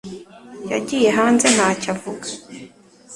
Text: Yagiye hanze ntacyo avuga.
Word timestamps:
Yagiye 0.71 1.09
hanze 1.17 1.47
ntacyo 1.55 1.87
avuga. 1.93 2.27